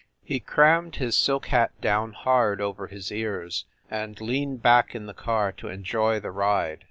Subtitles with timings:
[0.23, 5.13] He crammed his silk hat down hard over his ears and leaned back in the
[5.13, 6.79] car to enjoy the ride.